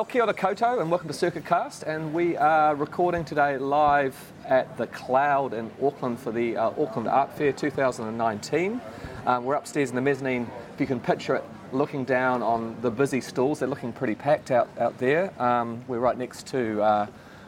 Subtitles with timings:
[0.00, 1.82] Well, kia ora koutou and welcome to Circuit Cast.
[1.82, 7.06] And we are recording today live at the Cloud in Auckland for the uh, Auckland
[7.06, 8.80] Art Fair 2019.
[9.26, 12.90] Um, we're upstairs in the mezzanine, if you can picture it, looking down on the
[12.90, 13.58] busy stalls.
[13.58, 15.38] They're looking pretty packed out, out there.
[15.38, 17.06] Um, we're right next to uh,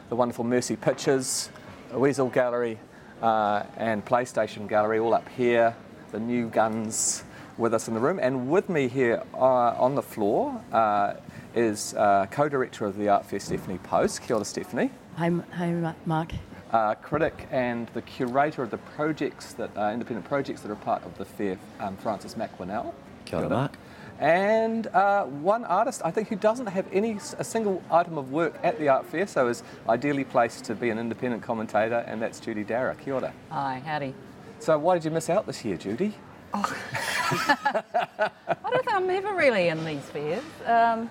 [0.09, 1.49] the wonderful Mercy Pictures,
[1.91, 2.77] Weasel Gallery,
[3.23, 5.75] uh, and PlayStation Gallery, all up here.
[6.11, 7.23] The new guns
[7.57, 8.19] with us in the room.
[8.21, 11.15] And with me here uh, on the floor uh,
[11.55, 14.21] is uh, co-director of the Art Fair, Stephanie Post.
[14.21, 14.89] Kia ora, Stephanie.
[15.17, 16.31] Hi, M- hi Mark.
[16.71, 21.03] Uh, critic and the curator of the projects that uh, independent projects that are part
[21.05, 22.93] of the fair, um, Francis McWhannell.
[23.25, 23.77] Kia ora, Mark.
[24.19, 28.59] And uh, one artist, I think, who doesn't have any a single item of work
[28.63, 32.39] at the art fair, so is ideally placed to be an independent commentator, and that's
[32.39, 32.99] Judy Darragh.
[32.99, 33.33] Kia ora.
[33.49, 34.13] Hi, howdy.
[34.59, 36.13] So, why did you miss out this year, Judy?
[36.53, 38.31] I
[38.71, 40.43] don't think I'm ever really in these fairs.
[40.65, 41.09] Um,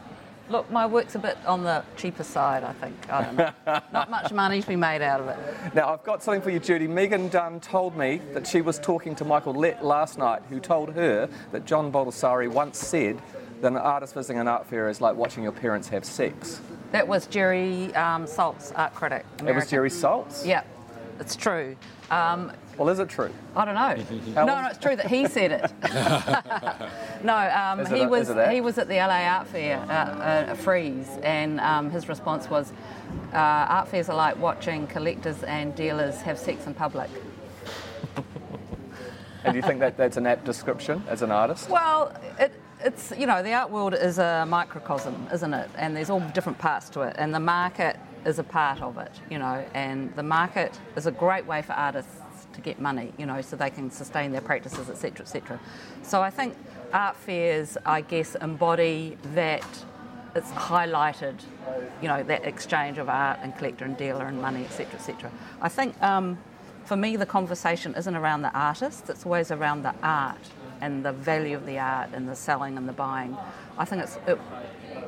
[0.48, 3.10] look, my work's a bit on the cheaper side, I think.
[3.10, 3.52] I don't know.
[3.92, 5.38] Not much money to be made out of it.
[5.74, 6.86] Now, I've got something for you, Judy.
[6.86, 10.92] Megan Dunn told me that she was talking to Michael Lett last night, who told
[10.94, 13.20] her that John Baldessari once said
[13.60, 16.60] that an artist visiting an art fair is like watching your parents have sex.
[16.90, 19.24] That was Jerry um, Saltz, art critic.
[19.46, 20.44] It was Jerry Saltz.
[20.44, 20.62] Yeah,
[21.18, 21.76] it's true.
[22.10, 23.30] Um, Well, is it true?
[23.54, 24.04] I don't know.
[24.34, 25.72] No, no, it's true that he said it.
[27.24, 28.52] no, um, it he a- was is it that?
[28.52, 32.72] he was at the LA Art Fair, uh, uh, Frieze, and um, his response was,
[33.32, 37.10] uh, "Art fairs are like watching collectors and dealers have sex in public."
[39.44, 41.68] And do you think that that's an apt description as an artist?
[41.68, 42.52] Well, it,
[42.84, 45.68] it's you know the art world is a microcosm, isn't it?
[45.76, 49.10] And there's all different parts to it, and the market is a part of it,
[49.28, 49.64] you know.
[49.74, 52.21] And the market is a great way for artists
[52.54, 55.60] to get money, you know, so they can sustain their practices, etc., etc.
[56.02, 56.56] So I think
[56.92, 59.64] art fairs, I guess, embody that.
[60.34, 61.34] It's highlighted,
[62.00, 65.30] you know, that exchange of art and collector and dealer and money, etc., etc.
[65.60, 66.00] I think.
[66.02, 66.38] Um,
[66.84, 71.12] for me, the conversation isn't around the artist, it's always around the art and the
[71.12, 73.36] value of the art and the selling and the buying.
[73.78, 74.38] I think it's, it,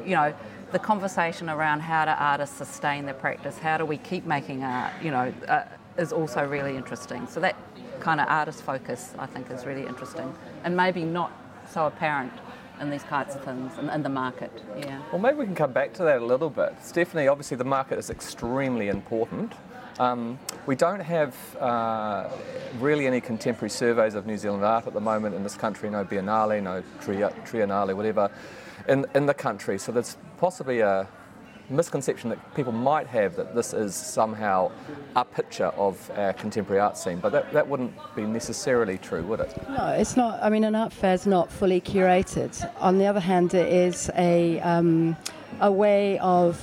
[0.05, 0.33] you know,
[0.73, 4.93] the conversation around how do artists sustain their practice, how do we keep making art,
[5.03, 5.65] you know, uh,
[5.99, 7.27] is also really interesting.
[7.27, 7.57] So that
[8.01, 10.35] kind of artist focus, I think, is really interesting
[10.65, 11.33] and maybe not
[11.71, 12.33] so apparent
[12.81, 14.51] in these kinds of things and in the market.
[14.77, 15.01] Yeah.
[15.13, 16.75] Well, maybe we can come back to that a little bit.
[16.83, 19.53] Stephanie, obviously the market is extremely important.
[20.01, 22.29] Um, we don't have uh,
[22.81, 26.05] really any contemporary surveys of New Zealand art at the moment in this country, no
[26.05, 28.29] Biennale, no Tri- Triennale, whatever,
[28.89, 29.79] in, in the country.
[29.79, 31.07] So there's possibly a
[31.71, 34.71] misconception that people might have that this is somehow
[35.17, 39.41] a picture of our contemporary art scene, but that, that wouldn't be necessarily true, would
[39.41, 39.57] it?
[39.69, 40.43] No, it's not.
[40.43, 42.71] I mean, an art fair is not fully curated.
[42.81, 45.17] On the other hand, it is a um,
[45.61, 46.61] a way of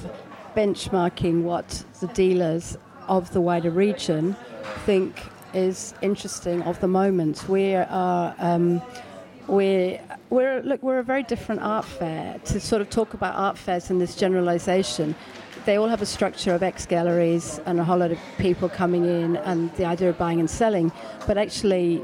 [0.55, 4.35] benchmarking what the dealers of the wider region
[4.85, 5.21] think
[5.53, 7.47] is interesting of the moment.
[7.49, 8.35] We are.
[8.39, 8.81] Um,
[9.47, 9.99] we're,
[10.31, 12.39] we're, look, we're a very different art fair.
[12.45, 15.13] To sort of talk about art fairs in this generalization,
[15.65, 19.05] they all have a structure of ex galleries and a whole lot of people coming
[19.05, 20.91] in and the idea of buying and selling.
[21.27, 22.01] But actually,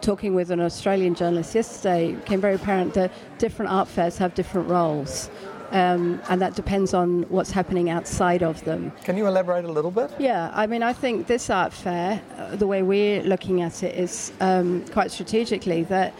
[0.00, 4.34] talking with an Australian journalist yesterday, it became very apparent that different art fairs have
[4.34, 5.30] different roles.
[5.70, 8.90] Um, and that depends on what's happening outside of them.
[9.04, 10.10] Can you elaborate a little bit?
[10.18, 13.94] Yeah, I mean, I think this art fair, uh, the way we're looking at it
[13.94, 16.14] is um, quite strategically that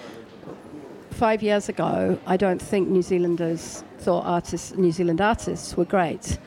[1.18, 6.38] five years ago, I don't think New Zealanders thought artists, New Zealand artists were great.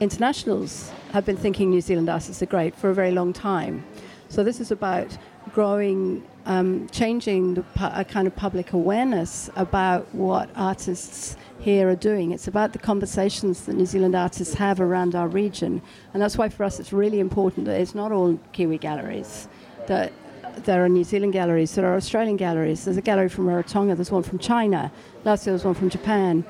[0.00, 3.84] Internationals have been thinking New Zealand artists are great for a very long time.
[4.30, 5.14] So this is about
[5.52, 12.32] growing, um, changing the a kind of public awareness about what artists here are doing.
[12.32, 15.82] It's about the conversations that New Zealand artists have around our region,
[16.14, 19.48] and that's why for us it's really important that it's not all Kiwi galleries.
[19.86, 20.12] That
[20.58, 22.84] there are New Zealand galleries, there are Australian galleries.
[22.84, 24.92] There's a gallery from Rarotonga, there's one from China.
[25.24, 26.44] Last year there was one from Japan.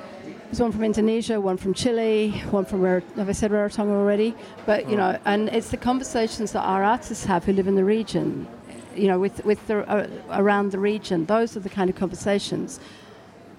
[0.45, 4.35] There's one from Indonesia, one from Chile, one from Rar- have I said Rarotonga already?
[4.67, 7.85] But you know, and it's the conversations that our artists have who live in the
[7.85, 8.47] region,
[8.95, 11.27] you know, with with the, uh, around the region.
[11.27, 12.79] Those are the kind of conversations.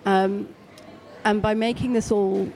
[0.05, 0.47] Um,
[1.25, 2.47] and by making this all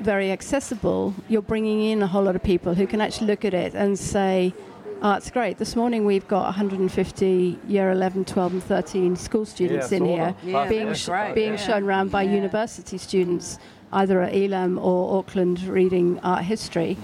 [0.00, 3.54] very accessible, you're bringing in a whole lot of people who can actually look at
[3.54, 4.54] it and say,
[5.02, 5.58] oh, it's great.
[5.58, 10.34] This morning we've got 150 year 11, 12, and 13 school students Yeah, in here.
[10.42, 11.56] Yeah, being, sh- being yeah.
[11.56, 13.58] shown around by university students,
[13.92, 16.96] either at Elam or Auckland, reading art history.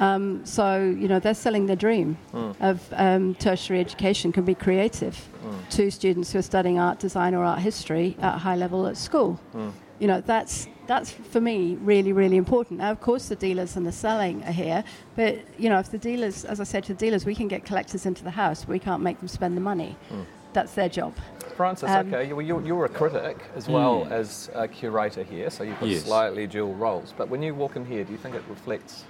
[0.00, 2.16] Um, so, you know, they're selling their dream
[2.60, 5.28] of um, tertiary education can be creative
[5.70, 8.96] to students who are studying art design or art history at a high level at
[8.96, 9.40] school.
[9.98, 12.80] You know, that's that's for me really really important.
[12.80, 14.82] Now, of course, the dealers and the selling are here,
[15.14, 17.64] but you know, if the dealers, as I said to the dealers, we can get
[17.64, 19.96] collectors into the house, we can't make them spend the money.
[20.08, 20.22] Hmm.
[20.54, 21.14] That's their job.
[21.56, 25.62] Francis, Um, okay, well, you're, you're a critic as well as a curator here, so
[25.62, 26.04] you've got Yes.
[26.04, 27.12] slightly dual roles.
[27.16, 29.04] But when you walk in here, do you think it reflects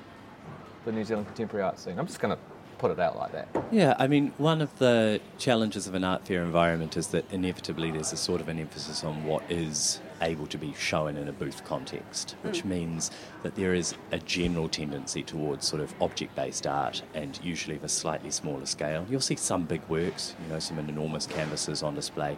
[0.85, 1.97] the New Zealand contemporary art scene?
[1.99, 2.41] I'm just going to
[2.79, 3.49] put it out like that.
[3.71, 7.91] Yeah, I mean, one of the challenges of an art fair environment is that inevitably
[7.93, 11.33] there's a sort of an emphasis on what is able to be shown in a
[11.33, 12.71] booth context, which hmm.
[12.71, 13.11] means
[13.43, 17.85] that there is a general tendency towards sort of object based art and usually of
[17.85, 19.07] a slightly smaller scale.
[19.09, 22.37] You'll see some big works, you know, some enormous canvases on display,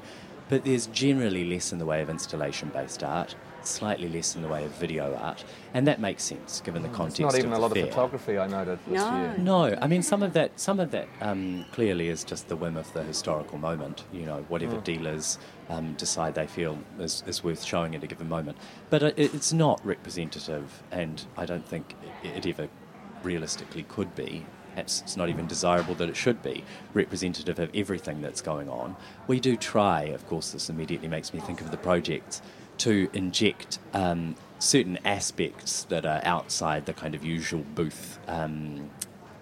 [0.48, 3.34] but there's generally less in the way of installation based art.
[3.62, 7.20] Slightly less in the way of video art, and that makes sense given the context.
[7.20, 7.82] It's not even of a lot fair.
[7.84, 9.16] of photography I noted this No.
[9.16, 9.34] year.
[9.38, 10.58] No, I mean some of that.
[10.58, 14.04] Some of that um, clearly is just the whim of the historical moment.
[14.12, 18.28] You know, whatever dealers um, decide they feel is, is worth showing at a given
[18.28, 18.56] moment.
[18.88, 22.68] But it, it's not representative, and I don't think it, it ever
[23.22, 24.46] realistically could be.
[24.70, 26.64] Perhaps it's not even desirable that it should be
[26.94, 28.94] representative of everything that's going on.
[29.26, 30.52] We do try, of course.
[30.52, 32.40] This immediately makes me think of the projects
[32.80, 38.90] to inject um, certain aspects that are outside the kind of usual booth um,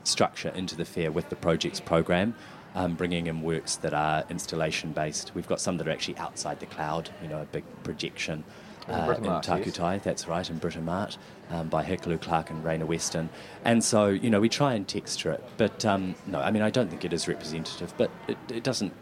[0.05, 2.35] structure into the fair with the projects program,
[2.75, 5.33] um, bringing in works that are installation based.
[5.35, 8.45] We've got some that are actually outside the cloud, you know, a big projection.
[8.89, 9.77] In Uh, in Britomart, yes.
[9.77, 11.19] Takutai, that's right, in Britomart,
[11.51, 13.29] um, by Hikalu Clarke and Raina Weston.
[13.65, 15.45] And so, you know, we try and texture it.
[15.59, 18.93] But um, no, I mean, I don't think it is representative, but it, it doesn't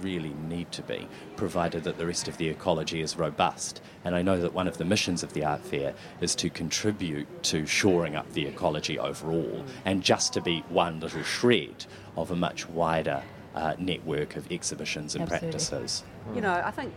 [0.00, 3.80] really need to be, provided that the rest of the ecology is robust.
[4.04, 7.42] And I know that one of the missions of the art fair is to contribute
[7.44, 11.86] to shoring up the ecology overall, and just to be one little shred
[12.16, 13.22] of a much wider
[13.54, 15.50] uh, network of exhibitions and Absolutely.
[15.50, 16.04] practices.
[16.34, 16.92] You know, I think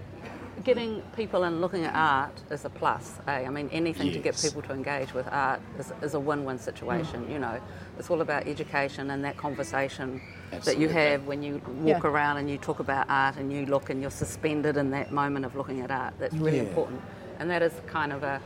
[0.65, 3.19] getting people in looking at art is a plus.
[3.27, 3.45] Eh?
[3.45, 7.31] I mean, anything to get people to engage with art is, is a win-win situation.
[7.31, 7.61] You know,
[7.97, 10.19] it's all about education and that conversation
[10.63, 12.09] that you have when you walk Yeah.
[12.09, 15.45] around and you talk about art and you look and you're suspended in that moment
[15.45, 16.15] of looking at art.
[16.19, 16.63] That's really Yeah.
[16.63, 17.01] important,
[17.39, 18.41] and that is kind of a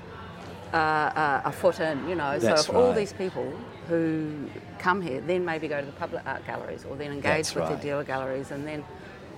[0.72, 2.08] a, a, a foot in.
[2.08, 3.52] You know, That's so if all these people
[3.88, 4.46] who
[4.78, 7.64] come here then maybe go to the public art galleries or then engage That's with
[7.64, 7.76] right.
[7.76, 8.84] the dealer galleries and then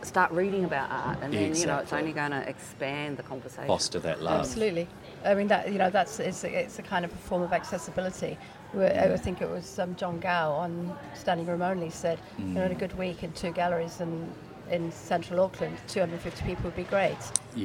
[0.04, 3.68] start reading about art and then you know it's only going to expand the conversation
[3.68, 4.42] Foster that love.
[4.42, 4.88] Absolutely.
[5.24, 7.54] I mean, that you know, that's it's a, it's a kind of a form of
[7.54, 8.38] accessibility.
[8.78, 12.72] I think it was um, John Gow on Standing Room Only said, you know, in
[12.72, 14.32] a good week in two galleries in
[14.70, 17.18] in central Auckland, 250 people would be great.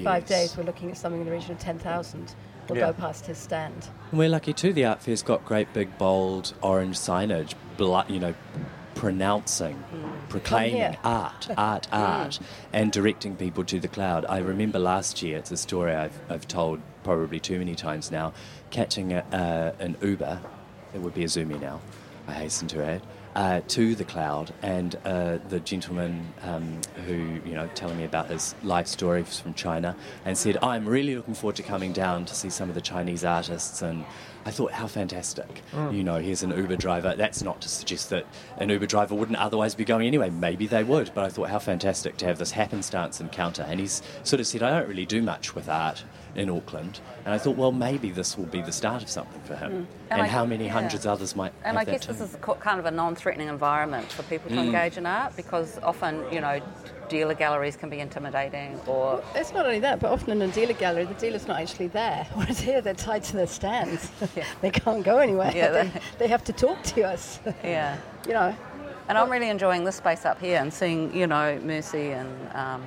[0.02, 2.34] Five days, we're looking at something in the region of 10,000
[2.68, 2.86] will Yeah.
[2.88, 3.88] go past his stand.
[4.10, 4.72] And we're lucky too.
[4.72, 8.34] The art fair's got great big bold orange signage, blu- you know,
[8.96, 9.84] pronouncing,
[10.28, 10.96] proclaiming here.
[11.04, 12.40] art, art, art,
[12.72, 14.26] and directing people to the cloud.
[14.28, 15.38] I remember last year.
[15.38, 18.32] It's a story I've, I've told probably too many times now.
[18.70, 20.40] Catching a, uh, an Uber,
[20.94, 21.80] it would be a Zoomy now.
[22.26, 23.02] I hasten to add.
[23.36, 28.30] Uh, to the cloud, and uh, the gentleman um, who, you know, telling me about
[28.30, 32.34] his life story from China, and said, "I'm really looking forward to coming down to
[32.34, 34.06] see some of the Chinese artists." And
[34.46, 35.62] I thought, how fantastic!
[35.90, 37.16] You know, here's an Uber driver.
[37.16, 38.24] That's not to suggest that
[38.58, 40.30] an Uber driver wouldn't otherwise be going anyway.
[40.30, 43.62] Maybe they would, but I thought, how fantastic to have this happenstance encounter.
[43.66, 46.04] And he's sort of said, "I don't really do much with art
[46.36, 49.56] in Auckland," and I thought, well, maybe this will be the start of something for
[49.56, 49.72] him.
[49.72, 50.72] And And, I- how many yeah.
[50.74, 52.24] hundreds others might and have I that guess this too.
[52.24, 54.54] is co- kind of a non-threatening environment for people Mm.
[54.54, 56.60] to engage in art because often, you know,
[57.08, 60.72] dealer galleries can be intimidating or It's not only that, but often in a dealer
[60.74, 62.26] gallery, the dealer's not actually there.
[62.34, 64.10] Whereas here, they're tied to their stands.
[64.36, 64.44] Yeah.
[64.60, 65.52] they can't go anywhere.
[65.54, 67.40] Yeah, they, they- they have to talk to us.
[67.62, 67.96] yeah.
[68.26, 68.54] you know,
[69.08, 72.82] And I'm really enjoying this space up here and seeing, you know, Mercy and um,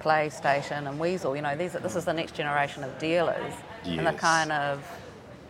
[0.00, 1.34] PlayStation and Weasel.
[1.36, 3.52] You know, these are, this is the next generation of dealers,
[3.84, 4.84] and they're kind of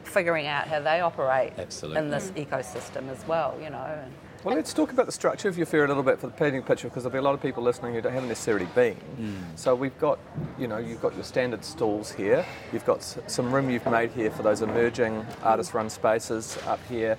[0.05, 2.01] figuring out how they operate Absolutely.
[2.01, 3.57] in this ecosystem as well.
[3.63, 4.13] You know, and
[4.45, 6.63] Well, let's talk about the structure of your fair a little bit for the painting
[6.63, 8.97] picture because there'll be a lot of people listening who don't- haven't necessarily been.
[9.55, 10.19] So we've got,
[10.59, 12.45] you know, you've got your standard stalls here.
[12.73, 17.17] You've got s- some room you've made here for those emerging artist-run spaces up here.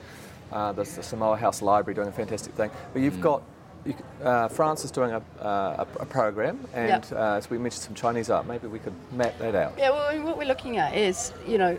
[0.51, 2.69] Uh, there's the Samoa House Library doing a fantastic thing.
[2.91, 3.41] But you've got
[3.85, 7.11] you, uh, France is doing a, uh, a, a program, and Yep.
[7.11, 9.73] uh, as we mentioned some Chinese art, maybe we could map that out.
[9.77, 11.77] Yeah, well, I mean, what we're looking at is, you know,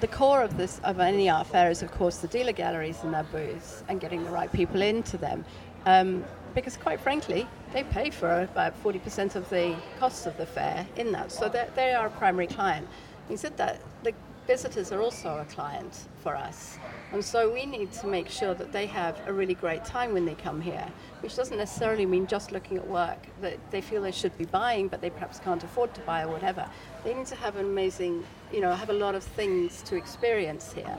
[0.00, 3.12] the core of this of any art fair is, of course, the dealer galleries and
[3.12, 5.44] their booths and getting the right people into them.
[5.86, 6.24] Um,
[6.54, 11.12] because, quite frankly, they pay for about 40% of the costs of the fair in
[11.12, 11.68] that, so they're-
[12.04, 12.88] a primary client.
[13.24, 14.12] Having said that, the
[14.46, 16.78] visitors are also a client for us.
[17.12, 20.24] And so we need to make sure that they have a really great time when
[20.24, 20.86] they come here,
[21.20, 24.88] which doesn't necessarily mean just looking at work that they feel they should be buying,
[24.88, 26.66] but they perhaps can't afford to buy or whatever.
[27.04, 30.72] They need to have an amazing, you know, have a lot of things to experience
[30.72, 30.98] here,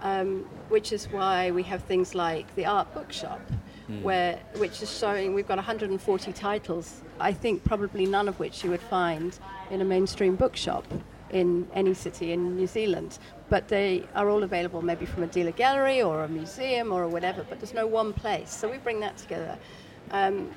[0.00, 3.40] um, which is why we have things like the art bookshop,
[3.90, 4.02] mm.
[4.02, 7.02] where which is showing we've got 140 titles.
[7.18, 9.38] I think probably none of which you would find
[9.70, 10.84] in a mainstream bookshop
[11.30, 13.18] in any city in New Zealand.
[13.48, 17.44] But they are all available maybe from a dealer gallery or a museum or whatever,
[17.48, 18.50] but there's no one place.
[18.52, 19.58] So we bring that together.
[20.10, 20.50] Um,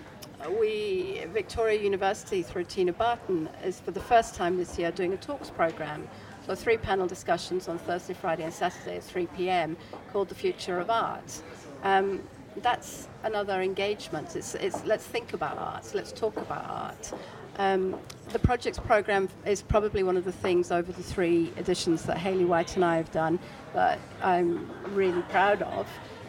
[0.60, 5.18] we, Victoria University through Tina Barton, is for the first time this year doing a
[5.18, 6.08] talks program.
[6.46, 9.78] So three panel discussions on Thursday, Friday, and Saturday at 3 p.m.
[10.12, 11.42] called The Future of Art.
[11.84, 12.24] Um,
[12.58, 14.36] that's another engagement.
[14.36, 17.14] It's, it's, let's think about art, let's talk about art.
[17.58, 22.18] Um, the projects program is probably one of the things over the three editions that
[22.18, 23.38] Haley White and I have done
[23.74, 25.86] that I'm really proud of.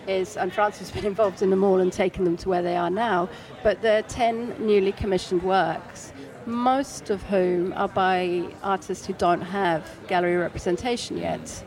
[0.07, 2.77] Is, and Francis has been involved in them all and taken them to where they
[2.77, 3.29] are now,
[3.63, 6.13] but there are 10 newly commissioned works,
[6.47, 11.65] most of whom are by artists who don't have gallery representation yet.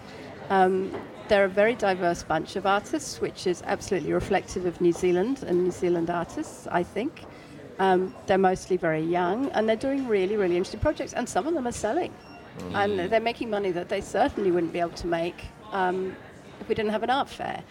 [0.50, 0.92] Um,
[1.28, 5.64] they're a very diverse bunch of artists, which is absolutely reflective of New Zealand and
[5.64, 7.24] New Zealand artists, I think.
[7.80, 11.54] Um, they're mostly very young and they're doing really, really interesting projects, and some of
[11.54, 12.14] them are selling.
[12.60, 12.76] Mm.
[12.76, 16.16] And they're making money that they certainly wouldn't be able to make um,
[16.60, 17.64] if we didn't have an art fair.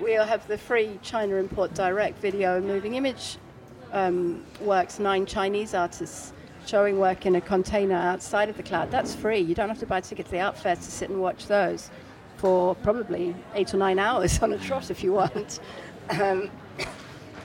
[0.00, 3.36] We'll have the free China Import Direct video and moving image
[3.92, 6.32] um, works, nine Chinese artists
[6.66, 8.90] showing work in a container outside of the cloud.
[8.90, 9.40] That's free.
[9.40, 11.46] You don't have to buy tickets ticket to the art fair to sit and watch
[11.46, 11.90] those
[12.36, 15.60] for probably eight or nine hours on a trot if you want.
[16.08, 16.50] Um,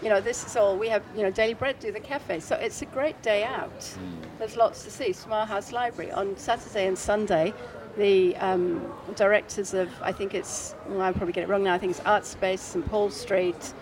[0.02, 1.04] you know, this is all we have.
[1.16, 3.80] You know, Daily Bread do the cafe, so it's a great day out.
[3.80, 3.98] Mm.
[4.38, 5.12] There's lots to see.
[5.14, 7.54] Samoa House Library on Saturday and Sunday.
[7.98, 11.74] The um, directors of, I think it's, well, I'll probably get it wrong now.
[11.74, 13.74] I think it's Art Space, St Paul Street.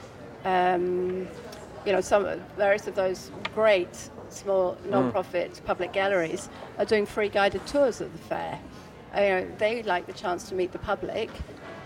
[0.46, 1.28] Um,
[1.86, 4.90] you know, some various of those great small hmm.
[4.90, 5.66] non-profit mm.
[5.66, 8.60] public galleries are doing free guided tours of the fair.
[9.14, 11.30] Uh, they like the chance to meet the public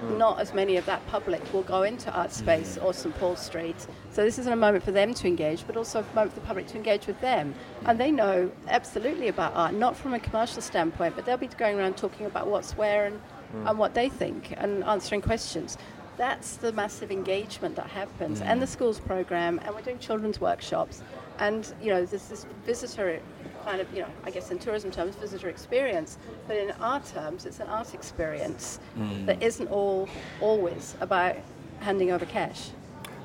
[0.02, 0.18] Mm.
[0.18, 2.84] Not as many of that public will go into Art Space mm.
[2.84, 3.88] or St Paul Street.
[4.12, 6.46] So this isn't a moment for them to engage, but also a moment for the
[6.46, 7.54] public to engage with them.
[7.86, 11.78] And they know absolutely about art, not from a commercial standpoint, but they'll be going
[11.78, 13.20] around talking about what's where and,
[13.56, 13.70] mm.
[13.70, 15.78] and what they think and answering questions
[16.18, 18.46] that's the massive engagement that happens, mm.
[18.46, 21.04] and the schools program, and we're doing children's workshops,
[21.40, 23.22] and you know, there's this visitor
[23.68, 27.46] kind of, you know, I guess in tourism terms, visitor experience, but in our terms,
[27.46, 29.26] it's an art experience mm.
[29.26, 30.08] that isn't all
[30.40, 31.36] always about
[31.82, 32.70] handing over cash.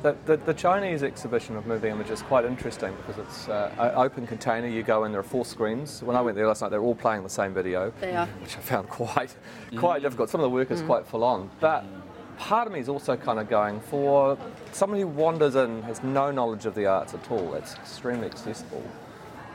[0.03, 3.93] The, the, the, Chinese exhibition of moving image is quite interesting because it's uh, an
[3.95, 4.67] open container.
[4.67, 6.03] You go in, there are four screens.
[6.03, 7.93] When I went there last night, they're all playing the same video.
[8.01, 8.27] They are.
[8.27, 9.37] Which I found quite,
[9.77, 10.03] quite mm.
[10.03, 10.29] difficult.
[10.29, 10.87] Some of the work is mm.
[10.87, 11.51] quite full on.
[11.61, 11.85] But
[12.37, 14.37] part of me is also kind of going for
[14.73, 17.55] someone who wanders in, has no knowledge of the arts at all.
[17.55, 18.83] It's extremely accessible.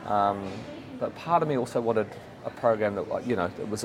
[0.06, 0.50] Um,
[0.98, 2.06] but part of me also wanted
[2.44, 3.84] a program that, you know, it was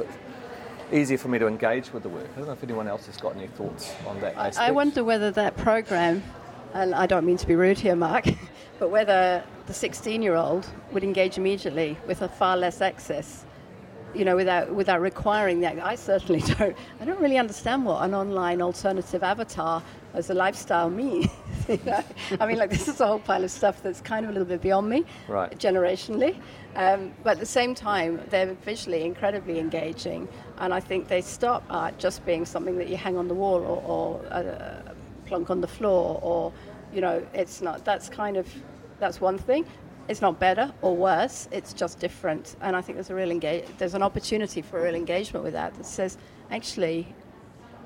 [0.91, 2.27] easier for me to engage with the work.
[2.33, 4.57] I don't know if anyone else has got any thoughts on that aspect.
[4.57, 6.23] I wonder whether that program,
[6.73, 8.25] and I don't mean to be rude here, Mark,
[8.79, 13.45] but whether the 16-year-old would engage immediately with a far less access
[14.13, 15.79] you know, without without requiring that.
[15.79, 16.75] I certainly don't.
[16.99, 19.81] I don't really understand what an online alternative avatar
[20.13, 21.27] as a lifestyle means.
[21.69, 22.03] you know?
[22.39, 24.47] I mean, like this is a whole pile of stuff that's kind of a little
[24.47, 25.57] bit beyond me, right.
[25.57, 26.37] generationally.
[26.75, 30.27] Um, but at the same time, they're visually incredibly engaging,
[30.57, 33.61] and I think they stop art just being something that you hang on the wall
[33.61, 34.93] or, or uh,
[35.25, 36.51] plonk on the floor, or
[36.93, 37.85] you know, it's not.
[37.85, 38.47] That's kind of
[38.99, 39.65] that's one thing
[40.07, 42.55] it's not better or worse, it's just different.
[42.61, 45.73] And I think there's a real engage- there's an opportunity for real engagement with that
[45.75, 46.17] that says,
[46.51, 47.07] actually,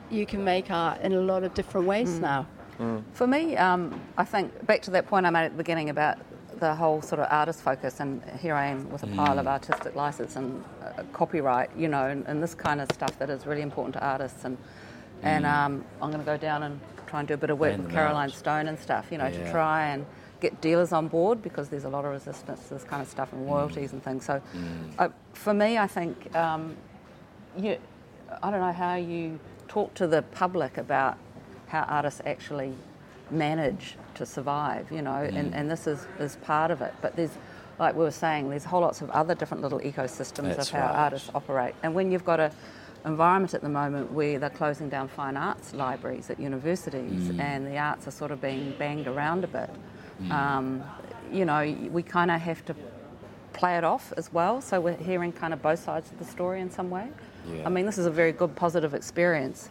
[0.10, 2.22] you can make art in a lot of different ways mm.
[2.22, 2.48] now.
[2.80, 3.04] Mm.
[3.14, 6.18] For me, um, I think back to that point I made at the beginning about
[6.60, 9.40] the whole sort of artist focus, and here I am with a pile mm.
[9.40, 13.30] of artistic license and uh, copyright, you know, and, and, this kind of stuff that
[13.30, 14.44] is really important to artists.
[14.44, 14.58] And
[15.24, 15.54] and mm.
[15.54, 17.90] um, I'm going to go down and try and do a bit of work with
[17.92, 19.44] Caroline Stone and stuff, you know, yeah.
[19.44, 20.06] to try and
[20.40, 23.34] get dealers on board because there's a lot of resistance to this kind of stuff
[23.34, 23.94] and royalties mm.
[23.94, 24.26] and things.
[24.26, 24.94] So, mm.
[25.00, 26.76] uh, for me, I think um,
[27.58, 27.78] you,
[28.44, 31.18] I don't know how you talk to the public about
[31.68, 32.74] how artists actually
[33.30, 35.36] manage to survive, you know, mm.
[35.36, 36.94] and, and this is, is part of it.
[37.02, 37.38] But there's,
[37.80, 40.88] like we were saying, there's whole lots of other different little ecosystems That's of how
[40.88, 40.96] right.
[40.96, 41.76] artists operate.
[41.84, 42.52] And when you've got a
[43.06, 47.40] environment at the moment where they're closing down fine arts libraries at universities mm.
[47.40, 49.70] and the arts are sort of being banged around a bit,
[50.22, 50.32] Mm.
[50.32, 50.84] Um,
[51.32, 52.76] you know, we kind of have to
[53.54, 54.62] play it off as well.
[54.62, 57.10] So we're hearing kind of both sides of the story in some way.
[57.52, 57.66] Yeah.
[57.66, 59.70] I mean, this is a very good positive experience.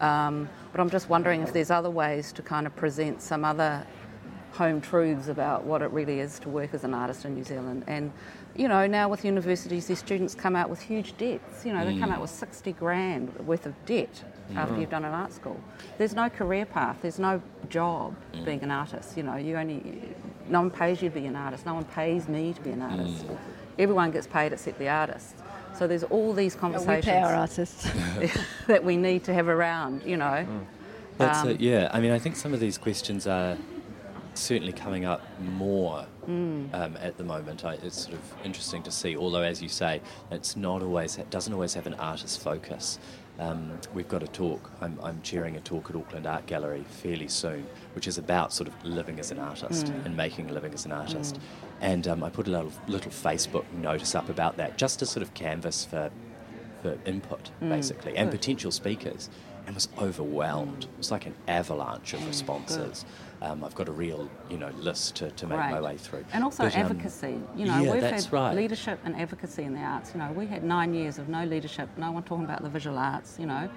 [0.00, 3.86] Um, but I'm just wondering if there's other ways to kind of present some other
[4.56, 7.84] home truths about what it really is to work as an artist in New Zealand.
[7.86, 8.10] And,
[8.54, 11.64] you know, now with universities, these students come out with huge debts.
[11.64, 12.14] You know, they come mm.
[12.14, 14.22] out with 60 grand worth of debt
[14.54, 14.80] after mm.
[14.80, 15.60] you've done an art school.
[15.98, 18.44] There's no career path, there's no job mm.
[18.44, 19.16] being an artist.
[19.16, 20.14] You know, you only,
[20.48, 22.82] no one pays you to be an artist, no one pays me to be an
[22.82, 23.26] artist.
[23.78, 25.34] Everyone gets paid except the artists.
[25.78, 27.88] So there's all these We conversations pay our artists.
[28.66, 30.46] that we need to have around, you know.
[31.18, 31.90] That's Um, it, yeah.
[31.92, 33.56] I mean, I think some of these questions are
[34.34, 36.74] certainly coming up more Mm.
[36.74, 37.64] um, at the moment.
[37.64, 40.00] I, it's sort of interesting to see, although, as you say,
[40.32, 42.98] it's not always, it doesn't always have an artist focus.
[43.38, 47.28] Um, we've got a talk, I'm, I'm chairing a talk at Auckland Art Gallery fairly
[47.28, 47.64] soon,
[47.94, 50.06] which is about sort of living as an artist Mm.
[50.06, 51.38] and making a living as an artist.
[51.80, 55.22] And um, I put a little, little Facebook notice up about that, just to sort
[55.22, 56.10] of canvas for
[56.82, 59.30] for input, basically, and potential speakers,
[59.66, 60.84] and was overwhelmed.
[60.84, 63.04] It was like an avalanche of responses.
[63.42, 66.24] Um, I've got a real, you know, list to, to make my way through.
[66.32, 67.40] And also But, um, advocacy.
[67.56, 68.54] You know, yeah, we've that's had right.
[68.54, 70.12] leadership and advocacy in the arts.
[70.14, 72.98] You know, we had nine years of no leadership, no one talking about the visual
[72.98, 73.36] arts.
[73.38, 73.68] You know,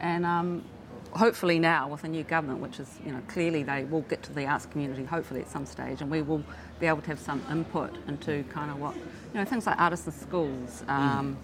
[0.00, 0.64] and um,
[1.12, 4.32] hopefully now with a new government, which is you know clearly they will get to
[4.32, 6.42] the arts community hopefully at some stage, and we will
[6.80, 10.06] be able to have some input into kind of what you know things like artists
[10.06, 10.84] in schools.
[10.88, 11.36] Um,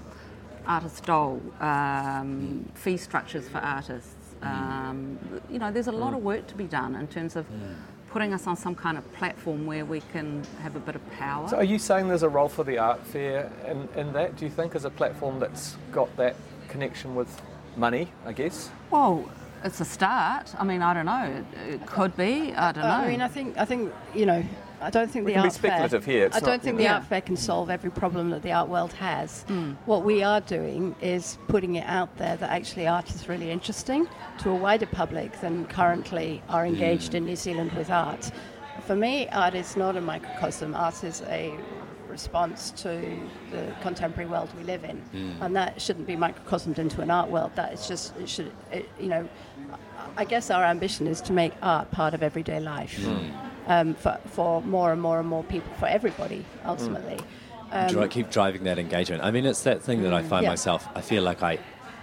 [0.64, 4.14] Artist dole, um, fee structures for artists.
[4.42, 5.18] Um,
[5.50, 7.46] you know, there's a lot of work to be done in terms of
[8.10, 11.48] putting us on some kind of platform where we can have a bit of power.
[11.48, 14.36] So are you saying there's a role for the art fair in, in that?
[14.36, 16.36] Do you think as a platform that's got that
[16.68, 17.40] connection with
[17.76, 18.70] money, I guess?
[18.90, 19.28] well,
[19.64, 20.54] it's a start.
[20.58, 21.44] I mean, I don't know.
[21.66, 22.52] It, it could be.
[22.54, 22.90] I don't know.
[22.90, 24.42] I mean, I think, I think, you know,
[24.80, 25.70] I don't think We the can be art fair.
[25.70, 26.78] speculative here, it's I don't you think know.
[26.78, 26.94] the Yeah.
[26.94, 29.42] art fair can solve every problem that the art world has.
[29.44, 29.72] Hmm.
[29.86, 34.08] What we are doing is putting it out there that actually art is really interesting
[34.38, 38.32] to a wider public than currently are engaged in New Zealand with art.
[38.86, 40.74] For me, art is not a microcosm.
[40.74, 41.54] Art is a
[42.12, 42.90] response to
[43.50, 45.42] the contemporary world we live in, hmm.
[45.42, 47.50] and that shouldn't be microcosmed into an art world.
[47.56, 49.28] That is just it should, it, you know.
[50.16, 53.30] I guess our ambition is to make art part of everyday life hmm.
[53.66, 56.68] um, for, for more and more and more people, for everybody, hmm.
[56.68, 57.18] ultimately.
[57.88, 59.24] Dri- um, keep driving that engagement.
[59.24, 60.50] I mean, it's that thing that I find Yeah.
[60.50, 61.58] myself, I feel like I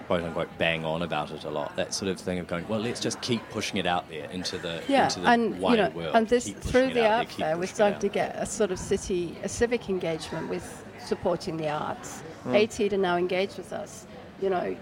[0.10, 1.76] quote unquote bang on about it a lot.
[1.76, 4.58] That sort of thing of going, well, let's just keep pushing it out there into
[4.58, 6.16] the, Yeah, into the and you know, world.
[6.16, 8.46] and this through the out art there, fair, we're pushing it starting to get a
[8.48, 12.22] sort of city, a civic engagement with supporting the arts.
[12.42, 12.56] Hmm.
[12.56, 14.08] ATEED are now engaged with us.
[14.42, 14.76] You know,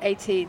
[0.00, 0.48] ATEED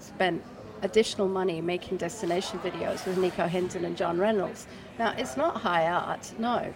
[0.00, 0.42] spent
[0.82, 4.66] additional money making destination videos with Nico Hinton and John Reynolds.
[4.98, 6.74] Now, it's not high art, no,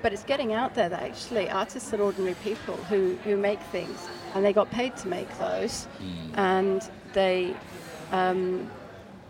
[0.00, 4.06] but it's getting out there that actually artists are ordinary people who, who make things,
[4.34, 6.34] and they got paid to make those, Hmm.
[6.38, 7.54] and they
[8.12, 8.70] um,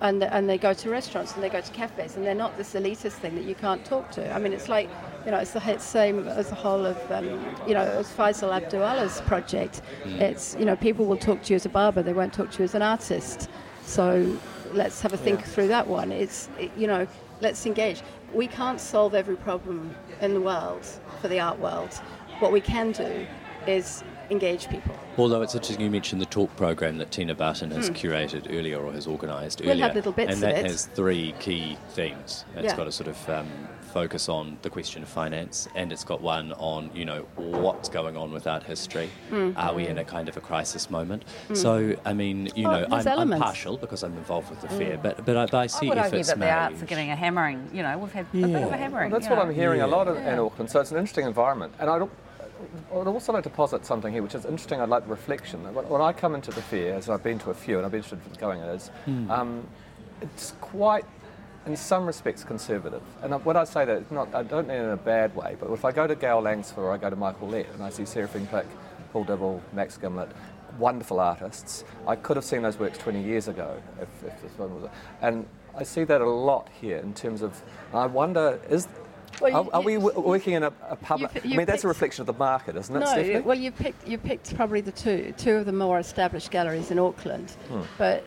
[0.01, 2.75] and and they go to restaurants and they go to cafes and they're not this
[2.75, 4.33] elitist thing that you can't talk to.
[4.33, 4.89] I mean, it's like
[5.25, 7.27] you know, it's the same as the whole of um,
[7.67, 9.83] you know, as Faisal Abdu'Allah's project.
[10.05, 12.59] It's you know, people will talk to you as a barber, they won't talk to
[12.59, 13.49] you as an artist.
[13.85, 14.37] So
[14.73, 16.13] let's have a think through that one.
[16.13, 17.07] It's it, you know,
[17.41, 18.03] let's engage.
[18.33, 20.87] We can't solve every problem in the world
[21.21, 21.95] for the art world.
[22.39, 23.27] What we can do
[23.67, 24.95] is engage people.
[25.17, 28.93] Although it's interesting you mentioned the talk program that Tina Barton has curated earlier or
[28.93, 29.61] has organised.
[29.61, 29.85] We'll earlier.
[29.87, 30.71] have little bits and of that it.
[30.71, 32.45] has three key themes.
[32.57, 32.77] It's Yeah.
[32.77, 33.49] got a sort of um,
[33.93, 38.17] focus on the question of finance, and it's got one on you know what's going
[38.17, 39.09] on with art history.
[39.31, 39.53] Hmm.
[39.57, 41.25] Are we in a kind of a crisis moment?
[41.55, 44.99] So I mean, you Oh, know, I'm, I'm partial because I'm involved with the fair,
[44.99, 46.87] but but I, but I I see would if argue it's that the arts are
[46.87, 47.71] getting a hammering.
[47.73, 49.11] You know, we've had a bit of a hammering.
[49.11, 49.43] That's what know.
[49.43, 50.35] I'm hearing a lot in, Yeah.
[50.35, 50.71] in Auckland.
[50.71, 52.09] So it's an interesting environment, and I'd,
[52.92, 54.81] I'd also like to posit something here, which is interesting.
[54.81, 55.62] I'd like the reflection.
[55.75, 57.92] When when I come into the fair, as I've been to a few, and I've
[57.92, 58.90] been interested in going, is
[59.31, 59.66] um,
[60.21, 61.05] it's quite,
[61.66, 63.03] in some respects, conservative.
[63.23, 65.57] And when I say that, it's not, I don't mean it in a bad way.
[65.59, 67.90] But if I go to Gow Langsford or I go to Michael Lett, and I
[67.90, 68.66] see Seraphine Pick,
[69.12, 70.31] Paul Dibble, Max Gimblett,
[70.79, 74.81] wonderful artists, I could have seen those works 20 years ago if, if this one
[74.81, 74.90] was.
[75.23, 77.62] And I see that a lot here in terms of.
[77.94, 78.88] I wonder is.
[79.40, 81.31] Well, are, you- are we w- working in a, a public?
[81.44, 83.40] I mean, that's a reflection of the market, isn't it, No, Stephanie?
[83.40, 86.98] well, you picked you picked probably the two two of the more established galleries in
[86.98, 87.83] Auckland, Hmm.
[87.98, 88.24] but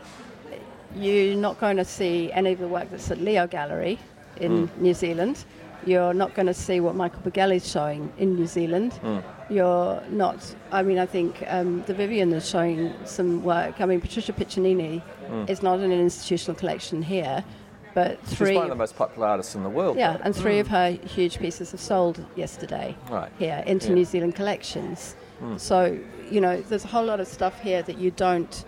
[0.95, 3.97] you're not going to see any of the work that's at Leo Gallery
[4.38, 4.84] in Hmm.
[4.84, 5.45] New Zealand.
[5.86, 8.93] You're not going to see what Michael Bugelli's showing in New Zealand.
[8.93, 9.19] Hmm.
[9.50, 10.38] You're not.
[10.71, 13.82] I mean, I think um, the Vivian is showing some work.
[13.82, 15.02] I mean, Patricia Piccinini
[15.50, 17.43] is not in an institutional collection here,
[17.94, 18.36] but Hmm.
[18.46, 19.98] She's one of the most popular artists in the world.
[19.98, 23.32] Yeah, and three of her huge pieces have sold yesterday Right.
[23.40, 23.94] here into Yeah.
[23.96, 25.16] New Zealand collections.
[25.58, 25.98] So,
[26.30, 28.64] you know, there's a whole lot of stuff here that you don't.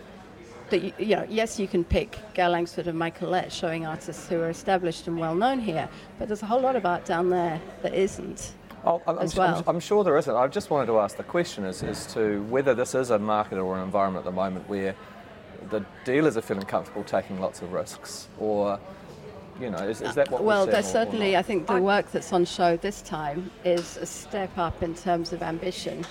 [0.72, 4.28] That you, you know, yes, you can pick Gow Langsford and Michael Lett showing artists
[4.28, 7.30] who are established and well known here, but there's a whole lot of art down
[7.30, 8.54] there that isn't.
[8.84, 9.64] Oh, I'm, as I'm- well.
[9.68, 10.36] I'm sure there isn't.
[10.36, 13.60] I just wanted to ask the question as, as to whether this is a market
[13.60, 14.96] or an environment at the moment where
[15.70, 18.80] the dealers are feeling comfortable taking lots of risks, or
[19.60, 20.44] you know, is, is that what?
[20.44, 21.38] Well, seeing there's or- or certainly.
[21.38, 25.34] I think the work that's on show this time is a step up in terms
[25.34, 26.06] of ambition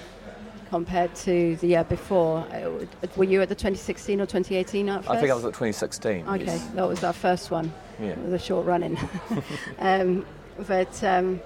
[0.70, 2.46] compared to the year before.
[2.50, 6.26] Uh, Were you at the 2016 or 2018 Art I think I was at 2016.
[6.26, 6.66] Okay, yes.
[6.68, 8.14] that was our first one, Yeah.
[8.28, 8.96] the short running.
[9.80, 10.24] um,
[10.66, 11.40] but um,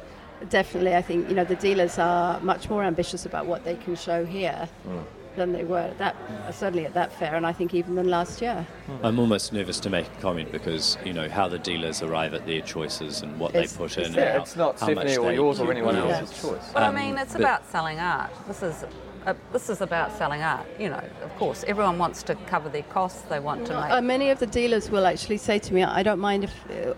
[0.48, 3.96] definitely, I think you know the dealers are much more ambitious about what they can
[3.96, 5.04] show here Mm.
[5.36, 6.16] Than they were at that
[6.52, 8.66] certainly at that fair, and I think even than last year.
[9.02, 12.46] I'm almost nervous to make a comment because you know how the dealers arrive at
[12.46, 14.04] their choices and what It's- they put in.
[14.04, 16.18] it's- and Yeah, how- it's not how much Stephanie or they- yours or anyone Yeah.
[16.18, 16.70] else's choice.
[16.72, 18.30] But I Um, mean, it's about selling art.
[18.48, 18.84] This is.
[19.26, 21.02] Uh, this is about selling art, you know.
[21.24, 23.22] Of course, everyone wants to cover their costs.
[23.22, 23.90] They want to make.
[23.90, 26.92] Uh, many of the dealers will actually say to me, I don't mind if uh,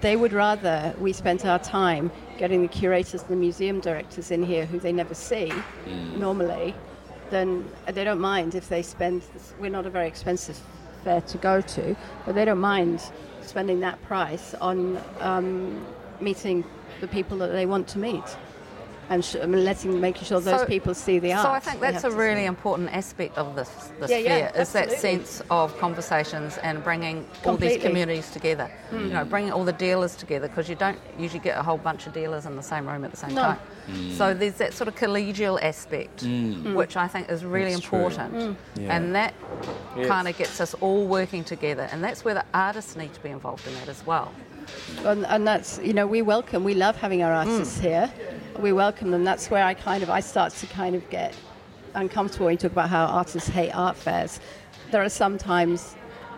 [0.00, 4.42] they would rather we spent our time getting the curators and the museum directors in
[4.42, 5.52] here who they never see
[6.16, 6.74] normally,
[7.34, 9.22] then they don't mind if they spend,
[9.58, 10.58] we're not a very expensive
[11.02, 13.02] fair to go to, but they don't mind
[13.42, 15.84] spending that price on um,
[16.20, 16.64] meeting
[17.00, 18.24] the people that they want to meet.
[19.10, 21.42] And sh- letting, making sure those So- people see the art.
[21.44, 22.46] So I think that's a really see.
[22.46, 23.68] important aspect of this,
[24.00, 28.70] this Yeah, yeah, fair is that sense of conversations and bringing all these communities together.
[28.92, 29.28] You know, mm.
[29.30, 32.46] bringing all the dealers together because you don't usually get a whole bunch of dealers
[32.46, 33.42] in the same room at the same No.
[33.42, 33.58] time.
[33.90, 34.12] Mm.
[34.16, 36.74] So there's that sort of collegial aspect, mm.
[36.74, 37.98] which I think is really That's true.
[37.98, 38.96] important, Yeah.
[38.96, 39.34] and that
[39.96, 40.08] Yes.
[40.08, 43.28] kind of gets us all working together, and that's where the artists need to be
[43.30, 44.32] involved in that as well.
[45.04, 47.52] and, and that's you know we welcome we love having our Mm.
[47.52, 48.10] artists here
[48.58, 51.34] we welcome them that's where i kind of i start to kind of get
[51.94, 54.40] uncomfortable when you talk about how artists hate art fairs
[54.90, 55.94] there are sometimes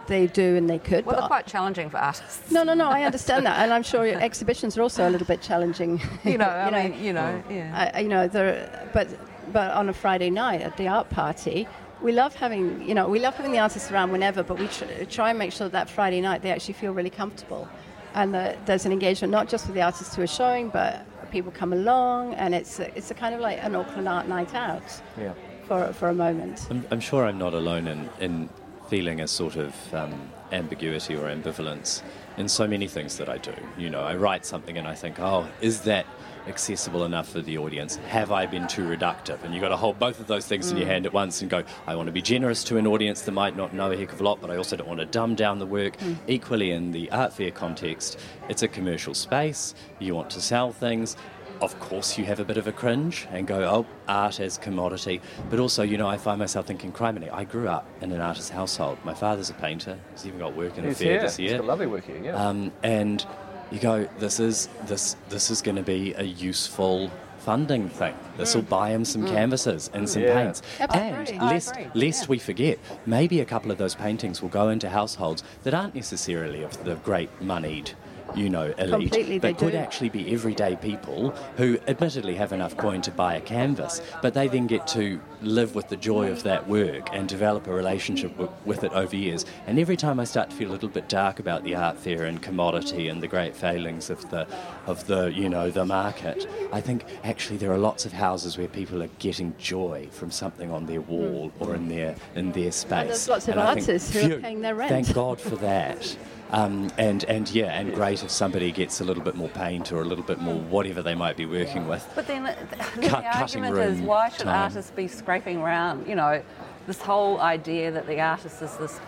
[0.07, 2.50] they do and they could Well, but they're quite challenging for artists.
[2.50, 5.26] no no no i understand that and i'm sure your exhibitions are also a little
[5.26, 7.90] bit challenging You know, I mean, you know, yeah.
[7.94, 9.09] I, you know, there, but
[9.52, 11.68] but on a Friday night at the art party,
[12.02, 15.05] we love having you know we love having the artists around whenever, but we tr-
[15.09, 17.68] try and make sure that Friday night they actually feel really comfortable,
[18.14, 21.53] and that there's an engagement not just with the artists who are showing, but people
[21.53, 24.83] come along, and it's a, it's a kind of like an Auckland art night out
[25.20, 25.35] Yeah.
[25.68, 26.66] for for a moment.
[26.70, 28.49] I'm, I'm sure I'm not alone in, in
[28.88, 30.14] feeling a sort of um,
[30.53, 32.03] ambiguity or ambivalence
[32.38, 33.53] in so many things that I do.
[33.77, 36.07] You know, I write something and I think, oh, is that
[36.46, 37.96] accessible enough for the audience?
[38.09, 39.42] Have I been too reductive?
[39.44, 41.50] And you've got to hold both of those things in your hand at once and
[41.50, 44.12] go, I want to be generous to an audience that might not know a heck
[44.12, 45.96] of a lot, but I also don't want to dumb down the work.
[46.26, 51.16] Equally, in the art fair context, it's a commercial space, you want to sell things
[51.61, 55.20] of course you have a bit of a cringe and go, oh, art as commodity.
[55.48, 58.50] But also, you know, I find myself thinking, criminy, I grew up in an artist's
[58.50, 58.98] household.
[59.04, 59.98] My father's a painter.
[60.12, 61.20] He's even got work in a fair here.
[61.22, 61.59] this He's year.
[61.59, 62.22] got lovely work here.
[62.22, 62.35] Yeah.
[62.35, 63.24] Um, and
[63.70, 68.14] you go, this is this this is going to be a useful funding thing.
[68.37, 70.35] This will buy him some canvases and some Yeah.
[70.42, 70.62] paints.
[70.81, 71.37] Absolutely.
[71.38, 72.29] And lest, lest yeah.
[72.29, 76.64] we forget, maybe a couple of those paintings will go into households that aren't necessarily
[76.64, 77.92] of the great moneyed,
[78.34, 79.78] you know, elite, Completely, they could do.
[79.78, 84.48] actually be everyday people who admittedly have enough coin to buy a canvas, but they
[84.48, 88.50] then get to live with the joy of that work and develop a relationship w-
[88.64, 89.44] with it over years.
[89.66, 92.24] And every time I start to feel a little bit dark about the art fair
[92.24, 94.46] and commodity and the great failings of the
[94.86, 98.68] of the you know the market, I think actually there are lots of houses where
[98.68, 101.62] people are getting joy from something on their wall hmm.
[101.62, 103.00] or in their in their space.
[103.00, 104.90] And there's lots of And I think, artists who are paying their rent.
[104.90, 106.16] Thank God for that.
[106.52, 110.00] Um, and, and yeah, and great if somebody gets a little bit more paint or
[110.00, 112.09] a little bit more whatever they might be working with.
[112.14, 114.62] But then, then Cut- the cutting argument is room why should time.
[114.62, 116.06] artists be scraping around?
[116.06, 116.42] You know,
[116.87, 119.00] this whole idea that the artist is this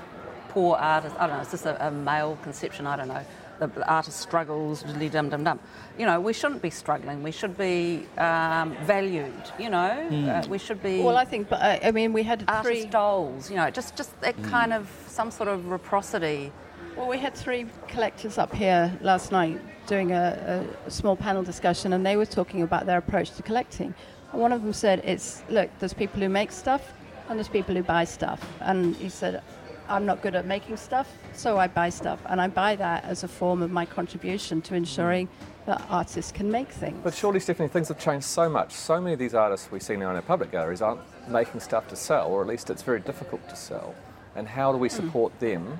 [0.48, 1.14] poor artist.
[1.18, 1.42] I don't know.
[1.42, 2.87] It's just a, a male conception.
[2.88, 3.24] I don't know.
[3.61, 5.59] The, the artist struggles, dum dum dum.
[5.98, 7.22] You know, we shouldn't be struggling.
[7.24, 9.33] We should be um, valued.
[9.59, 10.29] You know, Hmm.
[10.29, 12.90] uh, we should be Well, I think, but uh, I mean, we had artist three.
[12.90, 13.48] dolls.
[13.51, 14.44] You know, just just that Hmm.
[14.51, 16.53] kind of some sort of reciprocity.
[16.98, 21.92] Well, we had three collectors up here last night doing a, a small panel discussion,
[21.92, 23.94] and they were talking about their approach to collecting.
[24.32, 26.92] And one of them said, "It's look, there's people who make stuff,
[27.28, 29.44] and there's people who buy stuff." And he said,
[29.88, 33.22] "I'm not good at making stuff, so I buy stuff, and I buy that as
[33.22, 35.28] a form of my contribution to ensuring
[35.66, 38.72] that artists can make things." But surely, Stephanie, things have changed so much.
[38.72, 41.87] So many of these artists we see now in our public galleries aren't making stuff
[41.88, 43.94] to sell, or at least it's very difficult to sell.
[44.38, 45.79] And how do we support them?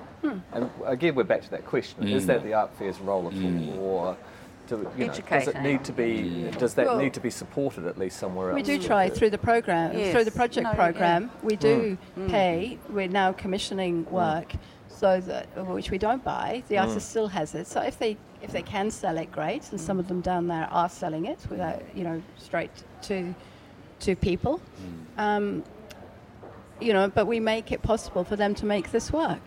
[0.51, 3.79] And again, we're back to that question: Is that the art fair's role at all,
[3.79, 4.17] or
[4.67, 6.51] Do, you know, does it need to be?
[6.59, 8.55] Does that Well- need to be supported at least somewhere else?
[8.55, 10.11] We do try through the program, Yes.
[10.11, 10.75] through the project No, yeah.
[10.75, 11.31] program.
[11.41, 12.29] We do Mm.
[12.29, 12.77] pay.
[12.89, 14.51] We're now commissioning work,
[14.89, 16.61] so that which we don't buy.
[16.67, 16.81] The Mm.
[16.87, 17.65] artist still has it.
[17.65, 19.69] So if they if they can sell it, great.
[19.71, 22.71] And some of them down there are selling it without you know straight
[23.03, 23.33] to
[24.01, 24.59] to people.
[25.17, 25.21] Mm.
[25.23, 25.63] Um,
[26.79, 29.41] you know, but we make it possible for them to make this work.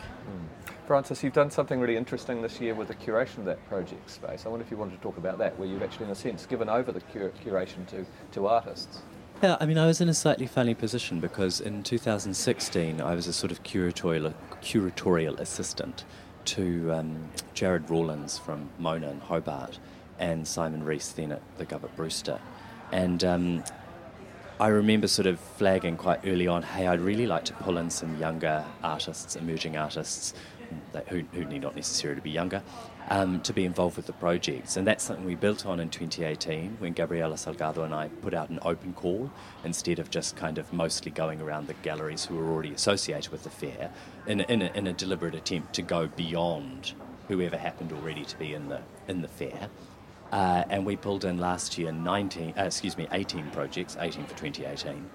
[0.87, 4.45] Francis, you've done something really interesting this year with the curation of that project space.
[4.45, 6.45] I wonder if you wanted to talk about that, where you've actually, in a sense,
[6.45, 9.01] given over the cur- curation to, to artists.
[9.42, 13.27] Yeah, I mean, I was in a slightly funny position because in 2016 I was
[13.27, 16.05] a sort of curatorial, curatorial assistant
[16.47, 19.79] to um, Jarrod Rawlins from Mona in Hobart
[20.18, 22.40] and Simon Rees then at the Govett-Brewster.
[22.90, 23.64] And um,
[24.62, 27.90] I remember sort of flagging quite early on, hey, I'd really like to pull in
[27.90, 30.35] some younger artists, emerging artists,
[30.92, 32.62] that, who, who need not necessarily be younger,
[33.09, 34.77] um, to be involved with the projects.
[34.77, 38.51] And that's something we built on in 2018 when Gabriela Salgado and I put out
[38.51, 39.33] an open call
[39.64, 43.42] instead of just kind of mostly going around the galleries who were already associated with
[43.42, 43.90] the fair
[44.29, 46.92] in a, in a, in a deliberate attempt to go beyond
[47.27, 49.70] whoever happened already to be in the, in the fair.
[50.33, 54.35] Uh, and we pulled in last year 19, uh, excuse me, 18 projects, 18 for
[54.35, 55.11] 2018.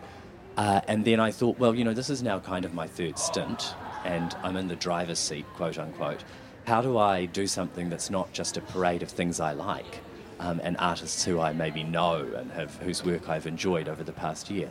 [0.58, 3.18] Uh, and then I thought, well, you know, this is now kind of my third
[3.18, 3.74] stint,
[4.06, 6.24] and I'm in the driver's seat, quote unquote.
[6.66, 10.02] How do I do something that's not just a parade of things I like
[10.40, 14.12] um, and artists who I maybe know and have, whose work I've enjoyed over the
[14.12, 14.70] past year?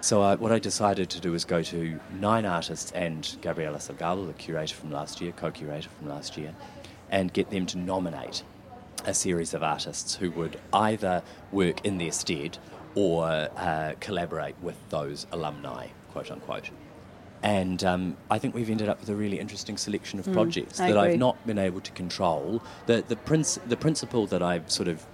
[0.00, 4.26] So uh, what I decided to do was go to nine artists and Gabriela Salgado,
[4.26, 6.54] the curator from last year, co-curator from last year,
[7.10, 8.42] and get them to nominate
[9.04, 12.58] a series of artists who would either work in their stead
[12.94, 16.70] or uh, collaborate with those alumni, quote unquote.
[17.42, 20.88] And um, I think we've ended up with a really interesting selection of projects I
[20.88, 22.62] that I've not been able to control.
[22.86, 25.04] The, the, princ- the principle that I've sort of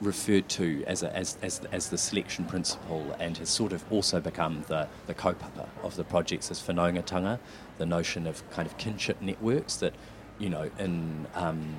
[0.00, 4.20] referred to as, a, as, as, as the selection principle and has sort of also
[4.20, 7.38] become the, the kaupapa of the projects is whanaungatanga,
[7.78, 9.94] the notion of kind of kinship networks that,
[10.38, 11.76] you know, in um,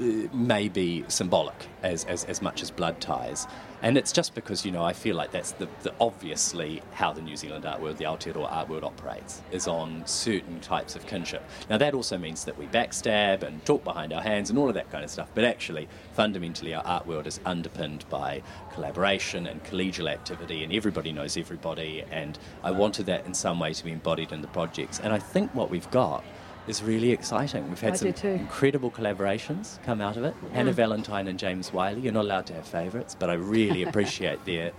[0.00, 3.46] Uh, may be symbolic as, as, as much as blood ties.
[3.82, 7.20] And it's just because, you know, I feel like that's the, the obviously how the
[7.20, 11.44] New Zealand art world, the Aotearoa art world operates, is on certain types of kinship.
[11.68, 14.74] Now, that also means that we backstab and talk behind our hands and all of
[14.76, 19.62] that kind of stuff, but actually, fundamentally, our art world is underpinned by collaboration and
[19.64, 23.92] collegial activity, and everybody knows everybody, and I wanted that in some way to be
[23.92, 25.00] embodied in the projects.
[25.00, 26.24] And I think what we've got
[26.66, 27.68] is really exciting.
[27.68, 30.34] We've had I some incredible collaborations come out of it.
[30.52, 32.02] Hannah Valentine and James Wiley.
[32.02, 34.72] You're not allowed to have favourites, but I really appreciate their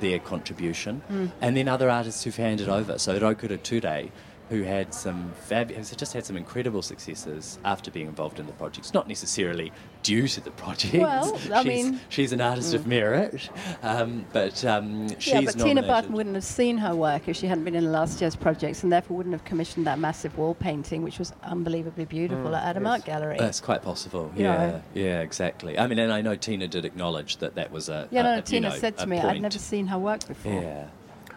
[0.00, 1.02] their contribution.
[1.10, 1.32] Mm.
[1.40, 2.98] And then other artists who've handed over.
[2.98, 4.10] So Rokura Ture,
[4.48, 8.94] who had some fabulous, just had some incredible successes after being involved in the projects.
[8.94, 10.94] Not necessarily due to the project.
[10.94, 13.50] Well, I she's, mean- she's an artist of merit,
[13.82, 15.82] um, but um, she's yeah, but Tina.
[15.82, 18.92] Barton wouldn't have seen her work if she hadn't been in last year's projects, and
[18.92, 22.90] therefore wouldn't have commissioned that massive wall painting, which was unbelievably beautiful at Adam yes.
[22.92, 23.36] Art Gallery.
[23.38, 24.32] That's quite possible.
[24.36, 25.78] You Yeah, yeah, exactly.
[25.78, 28.08] I mean, and I know Tina did acknowledge that that was a.
[28.10, 29.86] yeah, a- no, a, no, you Tina know, said to a me, I'd never seen
[29.88, 30.52] her work before.
[30.62, 30.86] Yeah.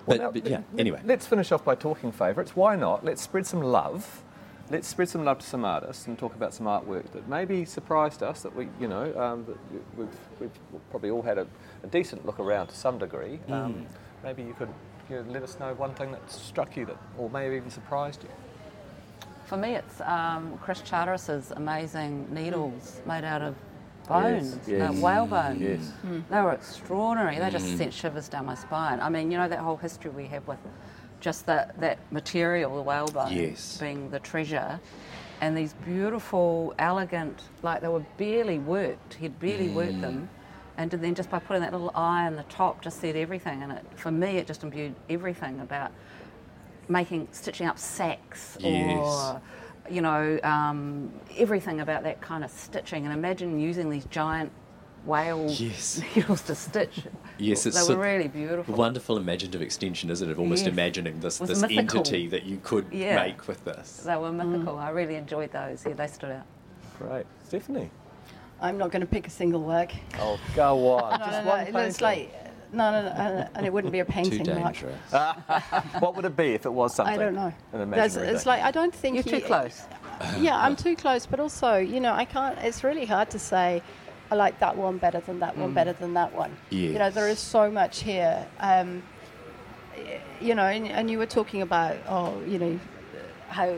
[0.06, 1.02] Well, But, now, but yeah, let- anyway.
[1.06, 2.56] Let's finish off by talking favourites.
[2.56, 3.04] Why not?
[3.06, 4.24] Let's spread some love.
[4.70, 8.24] Let's spread some love to some artists and talk about some artwork that maybe surprised
[8.24, 8.42] us.
[8.42, 11.48] That we, you know, um, that we- we've, we've probably all had a,
[11.84, 13.40] a decent look around to some degree.
[13.50, 13.52] Mm.
[13.54, 13.86] Um,
[14.24, 14.70] maybe you could
[15.10, 18.24] you know, let us know one thing that struck you that, or maybe even surprised
[18.24, 18.30] you.
[19.46, 23.56] For me, it's um, Chris Charteris's amazing needles made out of
[24.08, 24.90] bones, yes.
[24.90, 25.62] uh, whale bones.
[25.62, 25.92] Yes.
[26.30, 27.40] They were extraordinary.
[27.40, 29.00] They just sent shivers down my spine.
[29.00, 30.60] I mean, you know that whole history we have with
[31.20, 33.78] just that, that material, the whale bone, Yes.
[33.78, 34.80] being the treasure,
[35.40, 39.16] and these beautiful, elegant, like they were barely worked.
[39.16, 40.30] He'd barely worked them.
[40.78, 43.62] And then just by putting that little eye on the top, just said everything.
[43.62, 45.92] And it, for me, it just imbued everything about
[46.88, 48.98] making, stitching up sacks Yes.
[49.00, 49.42] or
[49.90, 53.06] you know, um, everything about that kind of stitching.
[53.06, 54.52] And imagine using these giant
[55.06, 56.02] whale Yes.
[56.16, 57.02] needles to stitch.
[57.38, 58.76] Yes, it's they were really beautiful.
[58.76, 60.32] Wonderful imaginative extension, isn't it?
[60.32, 60.74] Of almost Yes.
[60.74, 62.00] imagining this, this mythical.
[62.00, 63.16] entity that you could Yeah.
[63.16, 63.98] make with this.
[64.06, 64.78] They were mythical.
[64.78, 65.84] I really enjoyed those.
[65.86, 66.46] Yeah, they stood out.
[67.00, 67.90] Great, Stephanie.
[68.62, 69.92] I'm not going to pick a single work.
[70.20, 71.12] Oh, go on.
[71.20, 72.32] No, Just no, no, one it looks like
[72.74, 74.46] no, no, no, and, and it wouldn't be a painting.
[74.60, 74.76] Mark.
[74.76, 75.12] dangerous.
[76.00, 77.14] what would it be if it was something?
[77.16, 77.54] I don't know.
[77.74, 78.36] An it's thing?
[78.46, 79.84] like I don't think You're he- too close.
[80.40, 82.56] Yeah, I'm too close, but also, you know, I can't.
[82.60, 83.82] It's really hard to say.
[84.30, 85.62] I like that one better than that Mm.
[85.62, 86.56] one better than that one.
[86.70, 88.46] You know, there is so much here.
[88.60, 89.02] Um,
[90.40, 92.80] you know, and, and you were talking about, oh, you know,
[93.50, 93.76] how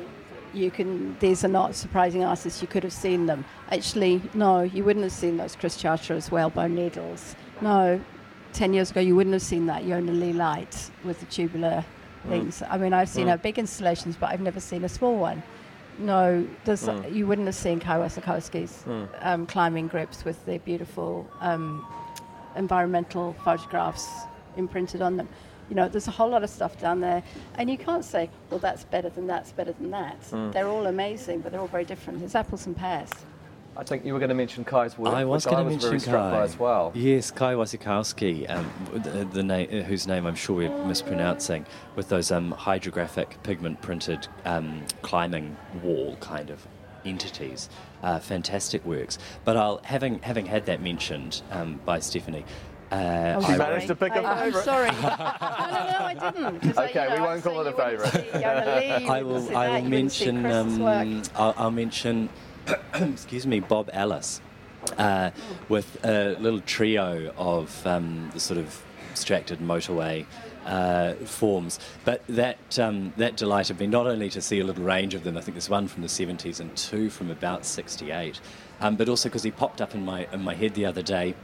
[0.54, 1.18] you can.
[1.20, 2.62] These are not surprising artists.
[2.62, 3.46] You could have seen them.
[3.72, 7.36] Actually, no, you wouldn't have seen those Chris Charteris whalebone needles.
[7.62, 8.00] No,
[8.54, 11.84] ten years ago you wouldn't have seen that Yona Lee light with the tubular
[12.26, 12.30] mm.
[12.30, 12.64] things.
[12.70, 13.32] I mean, I've seen mm.
[13.32, 15.44] her big installations, but I've never seen a small one.
[16.00, 17.14] No, there's, mm.
[17.14, 18.84] you wouldn't have seen Kai Wasikowski's
[19.22, 21.86] um, climbing grips with their beautiful um,
[22.56, 24.08] environmental photographs
[24.58, 25.28] imprinted on them.
[25.70, 27.24] You know, there's a whole lot of stuff down there,
[27.56, 30.18] and you can't say, well, that's better than that's better than that.
[30.52, 32.22] They're all amazing, but they're all very different.
[32.22, 33.10] It's apples and pears.
[33.76, 36.00] I think you were going to mention Kai's work, I was going to mention very
[36.00, 36.92] struck Kai as well.
[36.94, 42.32] Yes, Kai Wasikowski, um, the, the name, whose name I'm sure we're mispronouncing, with those
[42.32, 46.66] um, hydrographic pigment printed um, climbing wall kind of
[47.04, 47.68] entities.
[48.04, 49.18] Uh, fantastic works.
[49.44, 52.46] But I'll having having had that mentioned um, by Stephanie.
[52.92, 53.58] Uh, Oh, She sorry.
[53.58, 54.66] managed to pick a I, I'm favourite.
[54.66, 54.92] sorry.
[54.92, 56.60] no, no, no, I didn't.
[56.60, 58.12] 'cause I- Okay, you know, we I'd won't call it a you favourite.
[58.12, 59.58] see Yona Lee, you I will.
[59.58, 60.46] I will you wouldn't see mention.
[60.46, 62.30] Um, I'll, I'll mention.
[62.94, 64.42] excuse me, Bob Ellis,
[64.98, 65.32] uh,
[65.70, 70.26] with a little trio of um, the sort of abstracted motorway.
[70.66, 75.14] Uh, forms, but that um, that delighted me not only to see a little range
[75.14, 75.36] of them.
[75.36, 78.40] I think there's one from the 70s and two from about 68,
[78.80, 81.36] um, but also because he popped up in my in my head the other day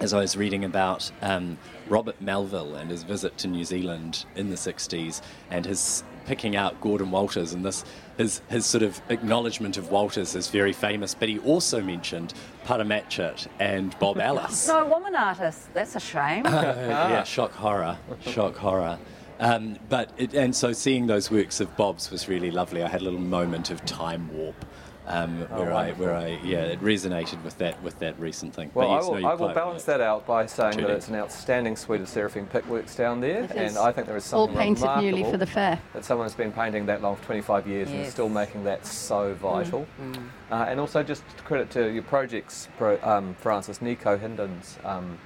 [0.00, 1.58] as I was reading about um,
[1.88, 6.80] Robert Melville and his visit to New Zealand in the 60s and his picking out
[6.80, 7.84] Gordon Walters and this
[8.20, 12.84] his, his sort of acknowledgement of Walters is very famous, but he also mentioned Para
[12.84, 14.68] Matchitt and Bob Ellis.
[14.68, 15.72] No woman artist.
[15.72, 16.44] That's a shame.
[16.44, 18.98] yeah, shock horror, shock horror.
[19.38, 22.82] Um, but it, and so seeing those works of Bob's was really lovely.
[22.82, 24.66] I had a little moment of time warp.
[25.06, 28.70] Um, where I, where I, yeah, it resonated with that, with that recent thing.
[28.74, 31.08] Well, But yes, I will, no, I will balance that out by saying that it's
[31.08, 33.76] an outstanding suite of Seraphine Pick works down there, It and is.
[33.76, 35.80] I think there is All something painted newly for the fair.
[35.94, 38.86] that someone has been painting that long for 25 years and is still making that
[38.86, 39.86] so vital.
[40.00, 40.28] Mm.
[40.50, 45.18] Uh, and also just credit to your projects, pro, um, Francis, Nikau Hindin's, um,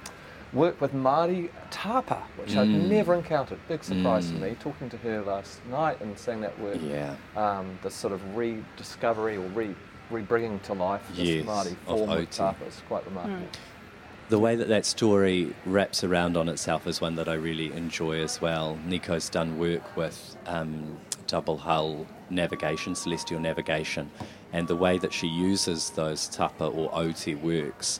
[0.55, 2.87] work with Māori Tapa, which I've Mm.
[2.87, 3.59] never encountered.
[3.67, 6.77] Big surprise for me, talking to her last night and seeing that work.
[6.81, 7.15] Yeah.
[7.35, 9.75] Um, the sort of rediscovery or re,
[10.09, 12.31] re-bringing to life this Yes, Māori form of aute.
[12.31, 13.47] Tapa is quite remarkable.
[14.29, 18.21] The way that that story wraps around on itself is one that I really enjoy
[18.21, 18.77] as well.
[18.87, 24.09] Nikau's done work with um, double hull navigation, celestial navigation,
[24.51, 27.99] and the way that she uses those tapa or aute works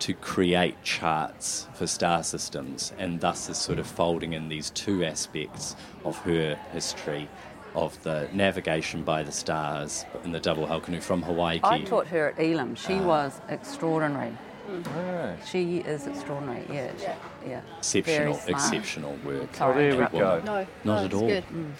[0.00, 5.04] to create charts for star systems, and thus is sort of folding in these two
[5.04, 7.28] aspects of her history
[7.74, 11.60] of the navigation by the stars in the double hull canoe from Hawaii.
[11.62, 12.74] I taught her at Elam.
[12.74, 13.04] She ah.
[13.04, 14.36] was extraordinary.
[14.68, 15.38] Alright.
[15.46, 16.64] She is extraordinary.
[16.70, 16.90] Yeah.
[16.96, 17.60] she- yeah.
[17.78, 19.54] exceptional, exceptional work.
[19.54, 19.74] Sorry.
[19.74, 20.40] Oh, there we go.
[20.40, 21.26] No, Not no, at all.
[21.26, 21.44] Good.
[21.48, 21.72] Mm.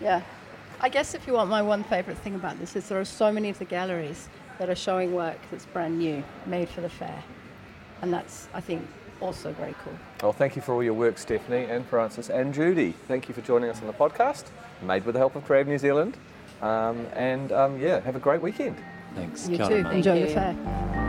[0.00, 0.22] Yeah.
[0.80, 3.32] I guess if you want my one favourite thing about this is there are so
[3.32, 7.22] many of the galleries that are showing work that's brand new, made for the fair.
[8.02, 8.86] And that's, I think,
[9.20, 9.94] also very cool.
[10.22, 12.92] Well, thank you for all your work, Stephanie and Francis and Judy.
[13.08, 14.44] Thank you for joining us on the podcast,
[14.82, 16.16] made with the help of Creative New Zealand.
[16.62, 18.76] Um, and um, yeah, have a great weekend.
[19.14, 19.48] Thanks.
[19.48, 19.74] You Kia too.
[19.74, 19.96] ora, mate.
[19.96, 20.34] Enjoy the you.
[20.34, 21.05] fair.